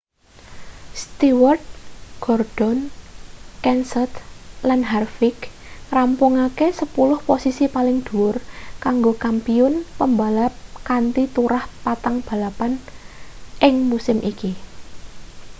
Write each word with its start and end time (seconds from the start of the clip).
stewart 1.01 1.61
gordon 2.25 2.77
kenseth 3.63 4.15
lan 4.67 4.81
harvick 4.91 5.39
ngrampungake 5.89 6.67
sepuluh 6.79 7.19
posisi 7.29 7.65
paling 7.75 7.97
dhuwur 8.05 8.35
kanggo 8.83 9.11
kampiyun 9.23 9.73
pembalap 9.99 10.53
kanthi 10.87 11.23
turah 11.35 11.65
patang 11.83 12.17
balapan 12.27 12.73
ing 13.67 13.75
musim 13.89 14.17
iki 14.31 14.51